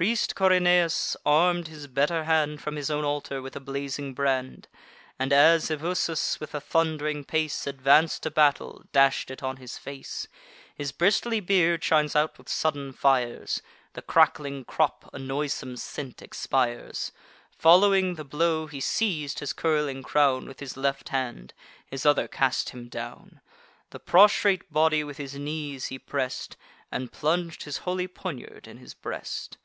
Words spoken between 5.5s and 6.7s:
Ebusus with a